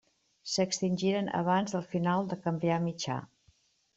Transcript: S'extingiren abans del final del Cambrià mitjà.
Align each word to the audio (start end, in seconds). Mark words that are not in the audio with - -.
S'extingiren 0.53 1.29
abans 1.41 1.75
del 1.77 1.85
final 1.93 2.25
del 2.31 2.41
Cambrià 2.47 2.79
mitjà. 2.87 3.21